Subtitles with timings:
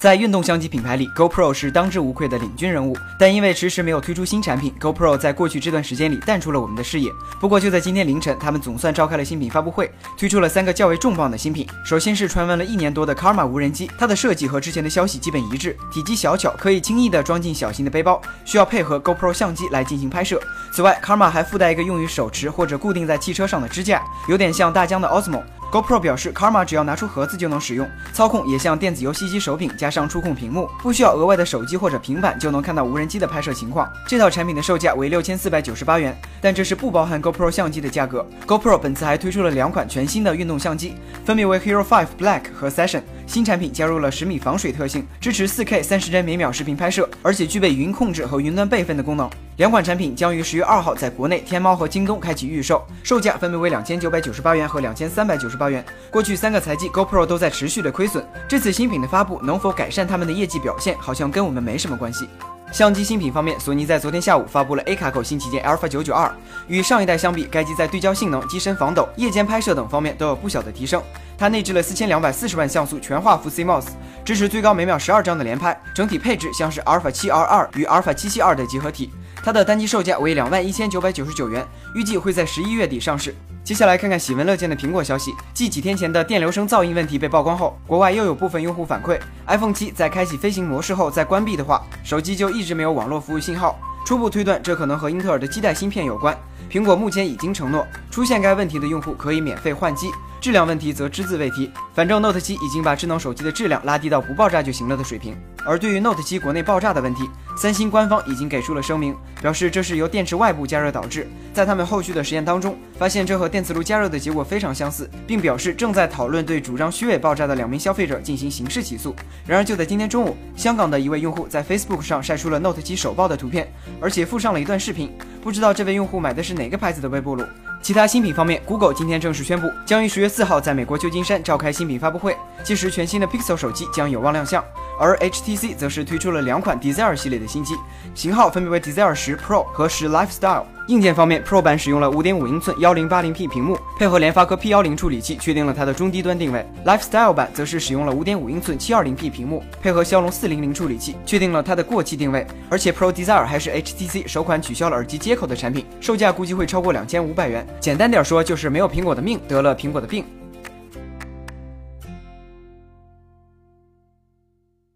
[0.00, 2.96] 在运动相机品牌里，GoPro 是当之无愧的领军人物。
[3.18, 7.12] 但因为迟迟没有推出新产品，GoPro 在过去这段时间里淡出了我们的视野。
[7.38, 11.68] 不过就在今天凌晨，他们总算召开了新品发布会，推出了三个较为重磅的新品。
[11.84, 20.40] 首先是传闻了一年多的 Karma 无人机，它的设计和之前的消息基本一致，体积小巧，可以轻易的装进小型的背包，需要配合 GoPro 相机来进行拍摄。
[20.72, 25.42] 此外，Karma 还附带一个用于手持或者固定在汽车上的支架，有点像大疆的 Osmo。
[25.70, 33.88] GoPro 表示，Karma 只要拿出盒子就能使用，操控也像电子游戏机手柄加上触控屏幕，不需要额外的手机或者平板就能看到无人机的拍摄情况。
[34.04, 38.26] 这套产品的售价为六千四百九十八元，但这是不包含 GoPro 相机的价格。
[38.48, 43.02] GoPro 本次还推出了两款全新的运动相机，分别为 Hero 5 Black 和 Session。
[43.30, 49.30] 新产品加入了十米防水特性，支持 4K 三十帧每秒视频拍摄，而且具备云控制和云端备份的功能。
[49.58, 55.84] 两款产品将于十月二号在国内天猫和京东开启预售，售价分别为两千九百九十八元和两千三百九十八元。
[56.10, 62.28] 过去三个财季，GoPro 都在持续的亏损，这次新品的发布能否改善他们的业绩表现，好像跟我们没什么关系。
[62.72, 66.30] 相机新品方面，索尼在昨天下午发布了 A 卡口新旗舰 Alpha 992，
[66.68, 71.02] 与上一代相比，该机在对焦性能、机身防抖、夜间拍摄等方面都有不小的提升。
[71.40, 73.86] 它内置了四千两百四十万像素全画幅 CMOS，
[74.22, 79.10] 支持最高每秒十二张的连拍，整体配置像是 Alpha 7R2 与 Alpha 772的结合体。
[79.42, 83.34] 它的单机售价为两万一千九百九十九元，预计会在十一月底上市。
[83.64, 85.32] 接下来看看喜闻乐见的苹果消息。
[85.54, 93.80] 继几天前的电流声噪音问题被曝光后，国外又有部分用户反馈，iPhone 七在开启飞行模式后再关闭的话，手机就一直没有网络服务信号。
[94.04, 96.36] 初步推断，这可能和英特尔的基带芯片有关。
[96.70, 100.10] 苹果目前已经承诺，出现该问题的用户可以免费换机。
[100.40, 105.36] 质量问题则只字未提，反正 Note 7已经把智能手机的质量拉低到不爆炸就行了的水平。
[105.66, 111.28] 而对于 Note 7国内爆炸的问题，三星官方已经给出了声明，表示这是由电池外部加热导致。
[111.52, 119.14] 在他们后续的实验当中，发现这和电磁炉加热的结果非常相似，并表示正在讨论对主张虚伪爆炸的两名消费者进行刑事起诉。
[119.46, 123.70] 然而就在今天中午，香港的一位用户在 Facebook 上晒出了 Note 7首爆的图片，
[124.00, 125.12] 而且附上了一段视频。
[125.42, 127.44] 不知道这位用户买的是哪个牌子的微波炉？
[127.82, 134.62] 其他新品方面，Google 今天正式宣布，将于十月四号在美国旧金山召开新品发布会，届时全新的 Pixel 手机将有望亮相。
[135.00, 137.74] 而 HTC 则是推出了两款 Desire 系列的新机，
[138.14, 140.64] 型号分别为 Desire 十 Pro 和十 Lifestyle。
[140.88, 146.66] 硬件方面，Pro 版使用了5.5英寸 1080p 屏幕，配合联发科 P10 处理器，确定了它的中低端定位。
[146.84, 152.44] Lifestyle 版则是使用了5.5英寸 720p 屏幕，配合骁龙400处理器，确定了它的过气定位。
[152.68, 157.64] 而且 Pro Desire 还是 HTC 首款取消了耳机接口的产品，售价估计会超过两千五百元。
[157.78, 160.24] 简单点说，就是没有苹果的命，得了苹果的病。